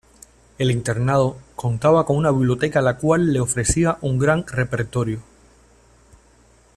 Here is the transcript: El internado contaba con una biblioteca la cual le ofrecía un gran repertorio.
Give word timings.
El 0.57 0.71
internado 0.71 1.37
contaba 1.55 2.07
con 2.07 2.17
una 2.17 2.31
biblioteca 2.31 2.81
la 2.81 2.97
cual 2.97 3.31
le 3.33 3.39
ofrecía 3.39 3.99
un 4.01 4.17
gran 4.17 4.47
repertorio. 4.47 5.19